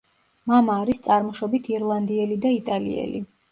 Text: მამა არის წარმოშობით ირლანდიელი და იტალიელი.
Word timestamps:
მამა 0.51 0.77
არის 0.85 1.01
წარმოშობით 1.09 1.71
ირლანდიელი 1.75 2.41
და 2.49 2.57
იტალიელი. 2.59 3.25